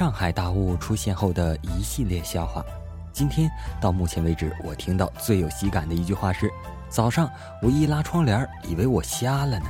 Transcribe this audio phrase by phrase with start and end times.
[0.00, 2.64] 上海大雾出现后的一系列笑话。
[3.12, 3.50] 今天
[3.82, 6.50] 到目前为止，我听到最有喜感的一句话是：
[6.88, 7.30] 早上
[7.60, 9.66] 我一拉窗帘，以为我瞎了呢。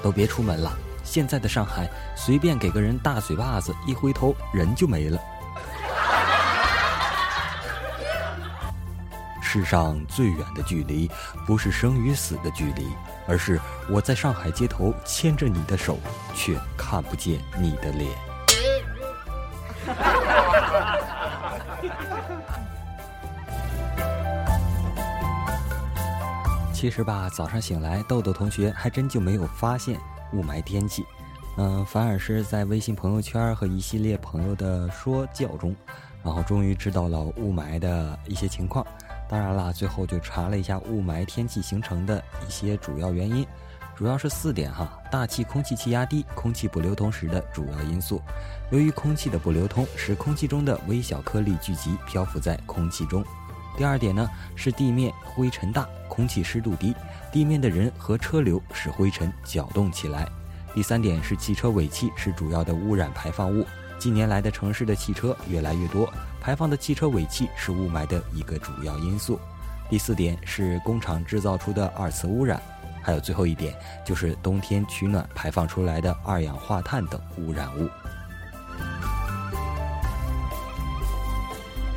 [0.00, 0.70] 都别出门了，
[1.02, 5.20] 现在的上海，随便给个人大嘴巴子，一回头人就没了。
[9.52, 11.10] 世上最远的距离，
[11.44, 12.86] 不是生与死的距离，
[13.26, 13.60] 而是
[13.90, 15.98] 我在上海街头牵着你的手，
[16.36, 18.08] 却看不见你的脸。
[26.72, 29.98] 其实吧，早上醒来，豆豆同学还真就没有发现
[30.32, 31.04] 雾霾天气，
[31.56, 35.74] 嗯，反而是在微信朋友圈和一系列朋友的说教中，
[36.22, 38.86] 然后终于知道了雾霾的一些情况。
[39.30, 43.46] 当然了，最后就查了一下雾霾天气形成的一些主要原因，
[43.94, 48.20] 主要是四点哈：大气空气气压低，空气不流通时的主要因素。
[48.72, 53.24] 由于空气的不流通，使空气中的微小颗粒聚集漂浮在空气中。
[53.78, 56.92] 第二点呢，是地面灰尘大，空气湿度低，
[57.30, 60.28] 地面的人和车流使灰尘搅动起来。
[60.74, 63.64] 第三点是汽车尾气是主要的污染排放物。
[63.96, 69.38] 近年来的城市的汽车越来越多，排放的汽车尾气是雾霾的一个主要因素。
[69.90, 72.62] 第四点是工厂制造出的二次污染，
[73.02, 73.74] 还有最后一点
[74.04, 77.88] 就是冬天取暖排放出来的二氧化碳等污染物。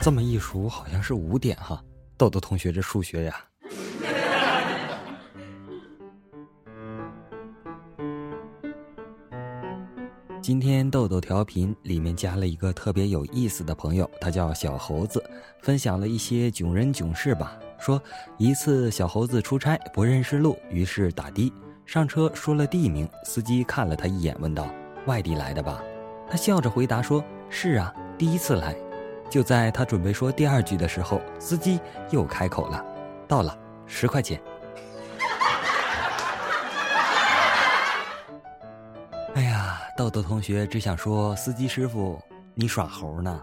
[0.00, 1.82] 这么一数，好像是五点哈。
[2.16, 3.49] 豆豆同学这数学呀。
[10.42, 15.22] 今天豆豆调频里面加了一个特别有意思的朋友，他叫小猴子，
[15.60, 17.58] 分享了一些囧人囧事吧。
[17.78, 18.02] 说
[18.38, 21.52] 一次小猴子出差不认识路，于是打的，
[21.84, 24.66] 上车说了地名，司机看了他一眼，问道
[25.06, 25.82] ：“外地来的吧？”
[26.26, 28.74] 他笑着回答说：“是啊，第一次来。”
[29.28, 31.78] 就在他准备说第二句的时候，司机
[32.10, 32.82] 又开口了
[33.28, 34.40] ：“到了，十块钱。”
[40.00, 42.18] 豆豆同学只想说：“司机师傅，
[42.54, 43.38] 你耍猴呢？”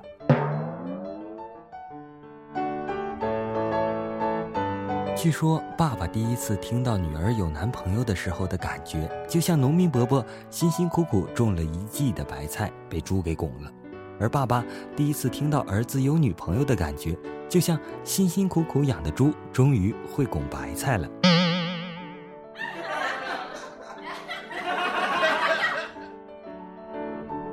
[5.16, 13.70] 据说，爸爸第一次听到女儿有男朋友的时候的感觉，就像农民伯伯辛辛苦苦种了一季的白菜被猪给拱了；
[14.20, 14.66] 而爸爸
[14.96, 17.16] 第一次听到儿子有女朋友的感觉，
[17.48, 21.08] 就像辛辛苦苦养的猪终于会拱白菜了。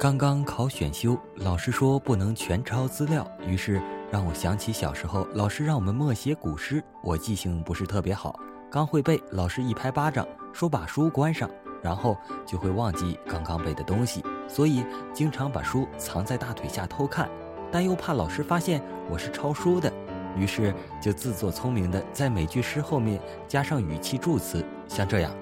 [0.05, 3.81] 刚刚考选修，老师说不能全抄资料，于是
[4.13, 6.85] 让我想起小时候老师让我们默写古诗。
[7.03, 8.39] 我记性不是特别好，
[8.71, 11.49] 刚会背，老师一拍巴掌说把书关上，
[11.83, 17.27] 然后就会忘记刚刚背的东西，所以经常把书藏在大腿下偷看，
[17.73, 19.91] 但又怕老师发现我是抄书的，
[20.37, 25.35] 于是就自作聪明的在每句诗后面加上语气助词，像这样：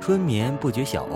[0.00, 1.06] 春眠不觉晓，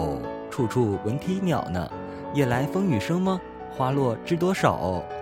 [0.48, 1.90] 处处闻啼鸟呢。
[2.34, 3.38] 夜来风雨声吗？
[3.70, 5.02] 花落知多少？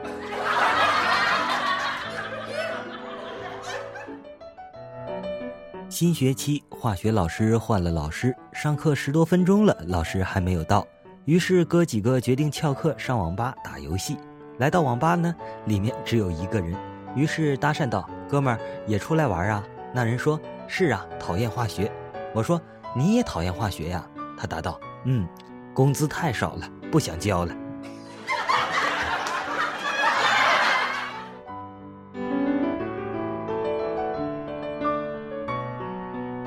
[5.89, 10.87] 新学期化学老师换了老师，上课十多分钟了，老师还没有到。
[11.25, 14.17] 于是哥几个决定翘课上网吧打游戏。
[14.59, 15.35] 来到网吧呢，
[15.67, 16.75] 里面只有一个人，
[17.15, 21.91] 于是搭讪道：“哥们儿也出来玩啊？”那人说：“是啊，讨厌化学。”
[22.35, 22.61] 我说
[22.97, 24.07] ：“你也讨厌化学呀？”
[24.39, 25.27] 他答道：“嗯，
[25.75, 27.55] 工资太少了。”不想交了。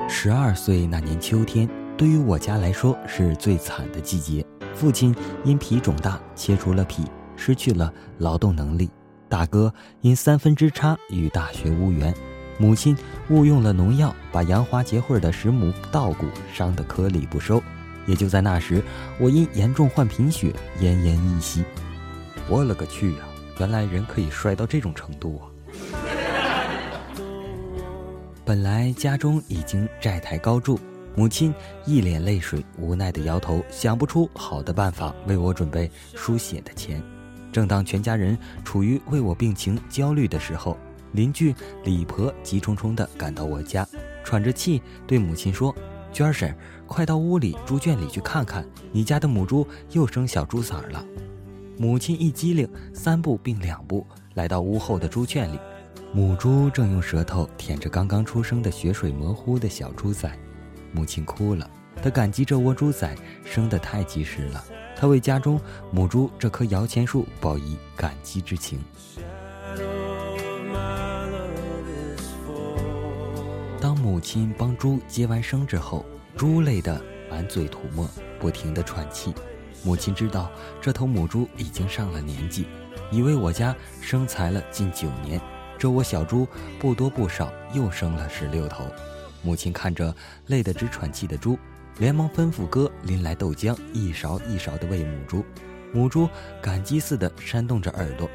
[0.08, 1.68] 十二岁那年秋天，
[1.98, 4.44] 对于我家来说是最惨的季节。
[4.74, 7.04] 父亲因脾肿大，切除了脾，
[7.36, 8.88] 失去了劳动能力；
[9.28, 12.12] 大哥因三分之差与大学无缘；
[12.58, 12.96] 母亲
[13.28, 17.62] 误用了农药，把杨花结会的十亩稻谷伤得颗粒不收。
[18.06, 18.82] 也就在那时，
[19.18, 21.64] 我因严重患贫血，奄奄一息。
[22.48, 23.18] 我勒个去呀！
[23.58, 25.48] 原来人可以衰到这种程度啊！
[28.44, 30.78] 本来家中已经债台高筑，
[31.14, 31.54] 母亲
[31.86, 37.02] 一脸泪水，无奈的摇头，想不出好的办法为我准备输血的钱。
[37.52, 40.76] 正当全家人处于为我病情焦虑的时候，
[41.12, 41.54] 邻居
[41.84, 43.86] 李婆急匆匆地赶到我家，
[44.24, 45.74] 喘着气对母亲说
[46.14, 46.56] ：“娟婶。”
[46.86, 51.04] 快到屋里猪圈里去看看，你家的母猪又生小猪崽儿了。
[51.78, 55.58] 母亲一机灵，三步并两步来到屋后的猪圈里，
[56.12, 60.38] 母猪正用舌头舔着刚刚出生的血水模糊的小猪崽。
[60.92, 61.68] 母亲哭了，
[62.02, 64.62] 她感激这窝猪崽生得太及时了。
[64.94, 65.58] 她为家中
[65.90, 68.78] 母猪这棵摇钱树报以感激之情。
[74.04, 76.04] 母亲帮猪接完生之后，
[76.36, 78.06] 猪累得满嘴吐沫，
[78.38, 79.32] 不停地喘气。
[79.82, 82.66] 母亲知道这头母猪已经上了年纪，
[83.10, 85.40] 已为我家生财了近九年。
[85.78, 86.46] 这窝小猪
[86.78, 88.84] 不多不少又生了十六头。
[89.40, 90.14] 母亲看着
[90.48, 91.58] 累得直喘气的猪，
[91.96, 95.42] 连忙吩咐哥拎来豆浆，一勺一勺地喂母猪。
[95.94, 96.28] 母猪
[96.60, 98.28] 感激似的扇动着耳朵。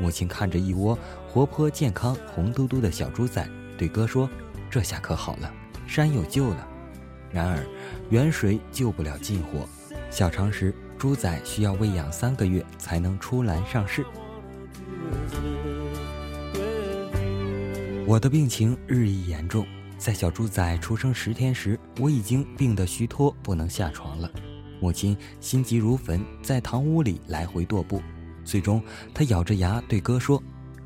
[0.00, 0.98] 母亲看着一窝
[1.28, 3.48] 活泼健康、红嘟嘟的小猪仔，
[3.78, 4.28] 对哥说。
[4.72, 5.52] 这下可好了，
[5.86, 6.66] 山有救了。
[7.30, 7.62] 然而，
[8.08, 9.68] 远水救不了近火。
[10.10, 14.02] 小常识：猪仔需要喂养三个月才能出栏上市。
[18.06, 19.66] 我的病情日益严重，
[19.98, 24.30] 在小猪仔出生十天时，我已经病得虚脱，不能下床了。
[24.80, 28.00] 母亲心急如焚，在堂屋里来回踱步。
[28.42, 28.82] 最终，
[29.12, 30.42] 她咬着牙对哥说：“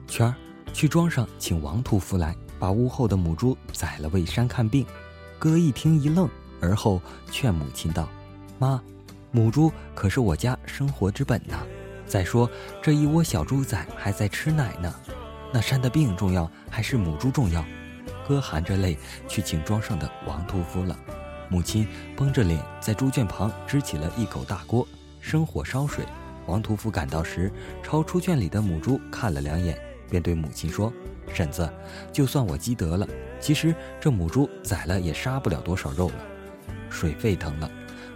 [0.08, 0.34] 圈儿，
[0.72, 4.86] 去庄上请王屠夫来。”把屋后的母猪宰了喂山看病，
[5.38, 6.28] 哥一听一愣，
[6.60, 7.00] 而后
[7.30, 8.08] 劝母亲道
[8.58, 8.82] ：“妈，
[9.30, 11.58] 母猪可是我家生活之本呐。
[12.06, 12.48] 再说
[12.82, 14.94] 这一窝小猪仔还在吃奶呢，
[15.52, 17.64] 那山的病重要还是母猪重要？”
[18.26, 18.98] 哥含着泪
[19.28, 20.98] 去请庄上的王屠夫了。
[21.48, 21.86] 母亲
[22.16, 24.86] 绷着脸在猪圈旁支起了一口大锅，
[25.20, 26.04] 生火烧水。
[26.46, 27.52] 王屠夫赶到时，
[27.84, 29.78] 朝猪圈里的母猪看了两眼，
[30.10, 30.92] 便对母亲说。
[31.32, 31.68] 婶子，
[32.12, 33.06] 就算我积德了，
[33.40, 36.14] 其实这母猪宰了也杀不了多少肉了。
[36.88, 37.68] 水沸腾了，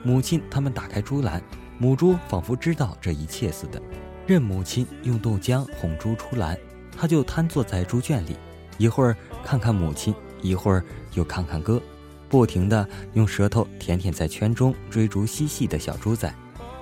[0.05, 1.43] 母亲他们打开猪栏，
[1.77, 3.83] 母猪仿佛知道这一切似的，
[4.27, 6.57] 任母亲用豆浆哄猪出栏，
[6.97, 8.37] 他就瘫坐在猪圈里，
[8.79, 10.83] 一会儿看看母亲，一会儿
[11.15, 11.83] 又看看哥，
[12.29, 16.33] 不停地用舌头舔舔在圈中追逐嬉戏的小猪仔。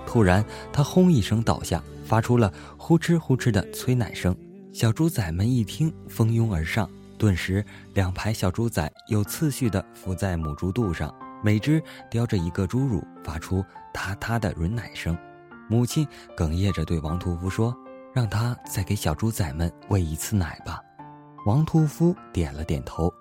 [0.07, 4.37] 突然，他轰一声倒下，发出了呼哧呼哧的催奶声。
[4.79, 6.89] 小猪仔们一听，蜂拥而上，
[7.19, 13.57] 顿时两排小猪仔有次序地伏在母猪肚上，每只叼着一个猪乳，发出
[13.93, 15.19] “嗒嗒”的吮奶声。
[15.69, 17.77] 母亲哽咽着对王屠夫说
[18.15, 20.81] ：“让他再给小猪仔们喂一次奶吧。”
[21.45, 23.13] 王屠夫点了点头。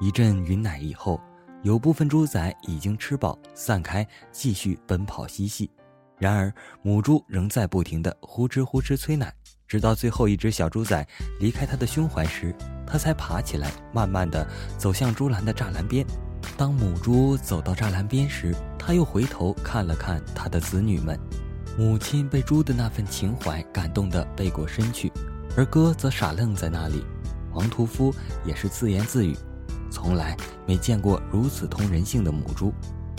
[0.00, 1.20] 一阵吮奶以后，
[1.62, 5.70] 有部分猪仔已经吃饱，散开继续奔跑嬉戏，
[6.16, 6.50] 然而
[6.80, 9.30] 母猪仍在不停地呼哧呼哧催奶。
[9.68, 11.06] 直到最后一只小猪仔
[11.40, 12.54] 离开他的胸怀时，
[12.86, 14.46] 他才爬起来，慢慢地
[14.78, 16.06] 走向猪栏的栅栏边。
[16.56, 21.18] 当母猪走到栅栏边时，他又回头看了看他的子女们。
[21.76, 25.12] 母亲被猪的那份情怀感动得背过身去，
[25.56, 27.04] 而哥则傻愣在那里。
[27.52, 28.14] 王屠夫
[28.44, 29.36] 也是自言自语
[29.90, 30.36] ：“从来
[30.66, 32.72] 没见过如此通人性的母猪。”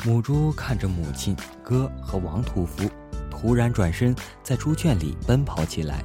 [0.05, 2.89] 母猪看着母亲、哥和王屠夫，
[3.29, 6.03] 突然转身在猪圈里奔跑起来。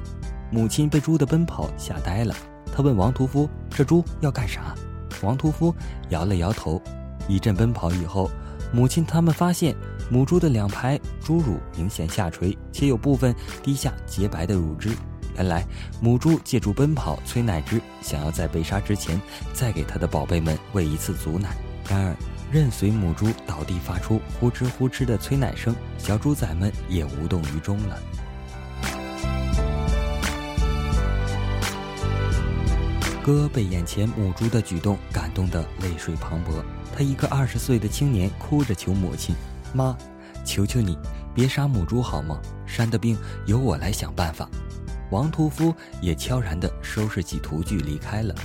[0.53, 2.35] 母亲被猪的奔跑吓呆了，
[2.71, 4.75] 她问王屠夫：“这猪要干啥？”
[5.23, 5.73] 王屠夫
[6.09, 6.79] 摇了摇头。
[7.27, 8.29] 一阵奔跑以后，
[8.71, 9.75] 母亲他们发现
[10.11, 13.33] 母猪的两排猪乳明显下垂，且有部分
[13.63, 14.95] 滴下洁白的乳汁。
[15.35, 15.65] 原来
[15.99, 19.19] 母猪借助奔跑催奶汁，想要在被杀之前
[19.53, 21.57] 再给它的宝贝们喂一次足奶。
[21.89, 22.15] 然而，
[22.51, 27.97] 任随母猪倒地发出呼哧呼哧的催奶声，小猪仔们也无动于衷了。
[33.23, 36.61] 哥被眼前母猪的举动感动得泪水磅礴，
[36.93, 39.33] 他一个二十岁的青年哭着求母亲
[39.73, 39.97] ：“妈，
[40.43, 40.97] 求求你，
[41.33, 42.37] 别杀母猪好吗？
[42.65, 44.49] 山的病由我来想办法。”
[45.09, 48.35] 王屠夫也悄然地收拾起屠具离开了。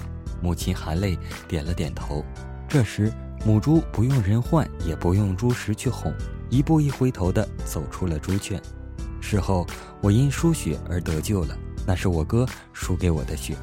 [0.40, 1.18] 母亲含泪
[1.48, 2.24] 点了点头。
[2.68, 3.12] 这时，
[3.44, 6.14] 母猪不用人唤，也不用猪食去哄，
[6.50, 8.62] 一步一回头地走出了猪圈。
[9.20, 9.66] 事后，
[10.00, 13.56] 我因输血而得救了，那是我哥输给我的血。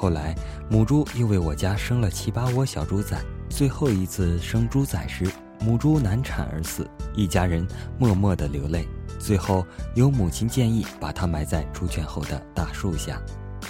[0.00, 0.32] 后来，
[0.70, 3.20] 母猪又为我家生了七八窝小猪仔。
[3.48, 5.28] 最后一次生猪仔时，
[5.58, 7.66] 母猪难产而死，一家人
[7.98, 8.86] 默默地流泪。
[9.18, 13.20] 最后，由母亲建议把它埋在猪圈后的大树下。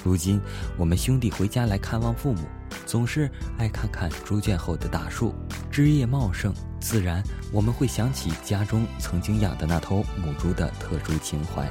[0.04, 0.38] 如今，
[0.76, 2.42] 我们兄弟回家来看望父母，
[2.84, 5.34] 总是爱看看猪圈后的大树，
[5.70, 11.66] 枝叶茂盛，自然我们会想起家中曾经养的那头母猪的特殊情怀。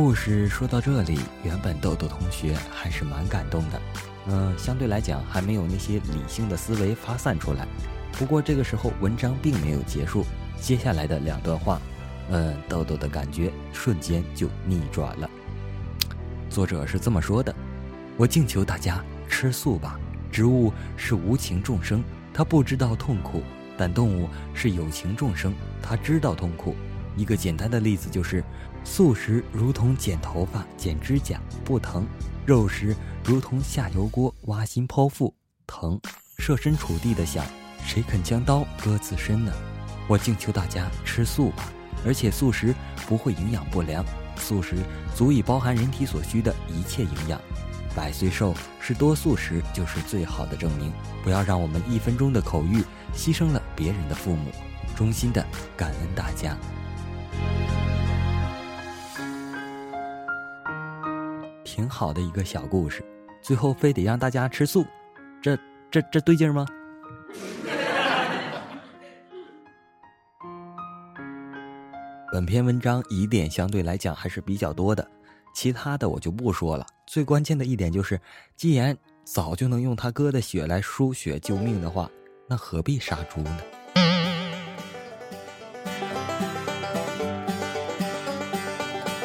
[0.00, 3.82] 故事说到这里，原本豆豆同学还是蛮感动的，
[4.28, 7.66] 嗯，相对来讲还没有那些理性的思维发散出来。
[8.12, 10.24] 不过这个时候文章并没有结束，
[10.60, 11.80] 接下来的两段话，
[12.30, 15.28] 嗯，豆豆的感觉瞬间就逆转了。
[16.48, 17.52] 作者是这么说的
[18.16, 19.98] ：“我敬求大家吃素吧，
[20.30, 23.42] 植物是无情众生。”它不知道痛苦，
[23.76, 25.52] 但动物是有情众生，
[25.82, 26.76] 它知道痛苦。
[27.16, 28.44] 一个简单的例子就是，
[28.88, 32.02] 素食如同剪头发、剪指甲，不疼；
[32.46, 35.32] 肉食如同下油锅、挖心剖腹，
[35.66, 36.00] 疼。
[36.38, 37.44] 设身处地的想，
[37.84, 39.52] 谁肯将刀割自身呢？
[40.08, 41.70] 我敬求大家吃素吧，
[42.04, 42.74] 而且素食
[43.06, 44.04] 不会营养不良，
[44.36, 44.76] 素食
[45.14, 47.38] 足以包含人体所需的一切营养。
[47.94, 50.90] 百岁寿是多素食就是最好的证明。
[51.22, 52.82] 不要让我们一分钟的口欲
[53.14, 54.50] 牺牲了别人的父母。
[54.96, 56.56] 衷心的感恩大家。
[61.78, 63.04] 挺好的一个小故事，
[63.40, 64.84] 最后非得让大家吃素，
[65.40, 65.56] 这
[65.88, 66.66] 这这对劲吗？
[72.32, 75.08] 本篇文章疑点相对来讲还是比较多的，
[75.54, 76.84] 其他的我就不说了。
[77.06, 78.20] 最关键的一点就是，
[78.56, 82.10] 既然早就能用他哥的血来输血救命的话，
[82.48, 83.56] 那何必杀猪呢？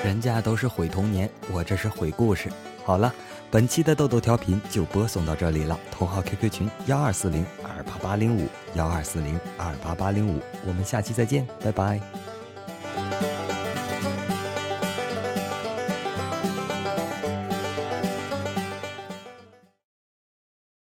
[0.03, 2.49] 人家都是毁童年，我这是毁故事。
[2.83, 3.13] 好了，
[3.49, 5.79] 本期的豆豆调频就播送到这里了。
[5.89, 12.22] 同号 QQ 群幺二四零二八八零五幺二四零二八八零五，我们下期再见，拜拜。